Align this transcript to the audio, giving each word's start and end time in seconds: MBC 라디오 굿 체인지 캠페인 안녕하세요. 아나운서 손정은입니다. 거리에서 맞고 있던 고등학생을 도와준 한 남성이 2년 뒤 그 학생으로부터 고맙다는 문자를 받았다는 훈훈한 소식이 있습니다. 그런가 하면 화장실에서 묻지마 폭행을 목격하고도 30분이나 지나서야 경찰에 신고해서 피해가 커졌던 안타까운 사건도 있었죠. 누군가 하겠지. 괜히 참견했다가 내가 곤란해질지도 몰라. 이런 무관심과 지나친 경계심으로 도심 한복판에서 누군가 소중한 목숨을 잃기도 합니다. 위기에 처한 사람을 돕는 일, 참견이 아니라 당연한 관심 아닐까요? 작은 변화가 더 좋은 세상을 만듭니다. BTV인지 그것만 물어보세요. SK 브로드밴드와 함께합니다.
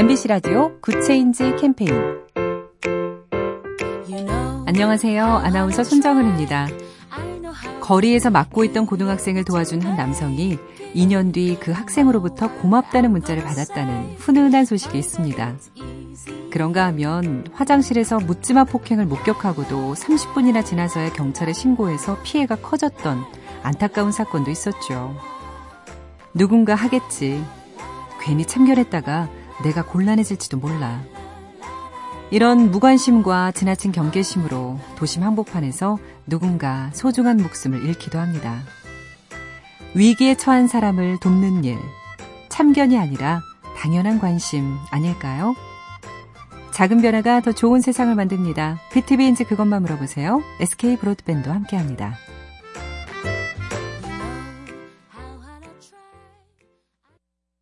MBC 0.00 0.28
라디오 0.28 0.80
굿 0.80 1.05
체인지 1.05 1.56
캠페인 1.56 1.92
안녕하세요. 4.66 5.22
아나운서 5.22 5.84
손정은입니다. 5.84 6.68
거리에서 7.82 8.30
맞고 8.30 8.64
있던 8.64 8.86
고등학생을 8.86 9.44
도와준 9.44 9.82
한 9.82 9.98
남성이 9.98 10.58
2년 10.94 11.34
뒤 11.34 11.58
그 11.60 11.72
학생으로부터 11.72 12.50
고맙다는 12.62 13.10
문자를 13.12 13.44
받았다는 13.44 14.14
훈훈한 14.16 14.64
소식이 14.64 14.96
있습니다. 14.96 15.56
그런가 16.50 16.86
하면 16.86 17.46
화장실에서 17.52 18.20
묻지마 18.20 18.64
폭행을 18.64 19.04
목격하고도 19.04 19.92
30분이나 19.92 20.64
지나서야 20.64 21.12
경찰에 21.12 21.52
신고해서 21.52 22.16
피해가 22.22 22.56
커졌던 22.56 23.22
안타까운 23.62 24.12
사건도 24.12 24.50
있었죠. 24.50 25.14
누군가 26.32 26.74
하겠지. 26.74 27.44
괜히 28.22 28.46
참견했다가 28.46 29.39
내가 29.64 29.84
곤란해질지도 29.84 30.58
몰라. 30.58 31.02
이런 32.30 32.70
무관심과 32.70 33.52
지나친 33.52 33.90
경계심으로 33.92 34.78
도심 34.96 35.22
한복판에서 35.22 35.98
누군가 36.26 36.90
소중한 36.92 37.38
목숨을 37.38 37.84
잃기도 37.84 38.18
합니다. 38.20 38.62
위기에 39.94 40.36
처한 40.36 40.68
사람을 40.68 41.18
돕는 41.18 41.64
일, 41.64 41.76
참견이 42.48 42.96
아니라 42.98 43.40
당연한 43.76 44.20
관심 44.20 44.76
아닐까요? 44.90 45.54
작은 46.72 47.02
변화가 47.02 47.40
더 47.40 47.52
좋은 47.52 47.80
세상을 47.80 48.14
만듭니다. 48.14 48.78
BTV인지 48.92 49.44
그것만 49.44 49.82
물어보세요. 49.82 50.40
SK 50.60 50.96
브로드밴드와 50.98 51.54
함께합니다. 51.56 52.16